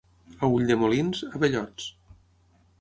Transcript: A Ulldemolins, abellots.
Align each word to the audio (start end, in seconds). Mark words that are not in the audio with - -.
A 0.47 0.49
Ulldemolins, 0.53 1.21
abellots. 1.41 1.93